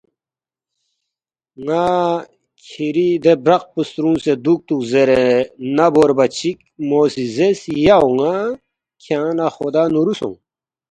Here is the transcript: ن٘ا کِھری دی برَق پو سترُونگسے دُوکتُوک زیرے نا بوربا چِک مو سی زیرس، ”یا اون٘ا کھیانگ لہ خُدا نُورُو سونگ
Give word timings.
ن٘ا 1.65 1.85
کِھری 2.65 3.09
دی 3.23 3.33
برَق 3.45 3.63
پو 3.71 3.81
سترُونگسے 3.87 4.33
دُوکتُوک 4.43 4.81
زیرے 4.91 5.23
نا 5.75 5.85
بوربا 5.93 6.25
چِک 6.37 6.57
مو 6.87 7.01
سی 7.13 7.23
زیرس، 7.35 7.61
”یا 7.85 7.95
اون٘ا 8.03 8.31
کھیانگ 9.01 9.33
لہ 9.37 9.45
خُدا 9.55 9.83
نُورُو 9.93 10.13
سونگ 10.19 10.37